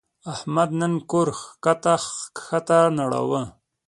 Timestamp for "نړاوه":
2.99-3.41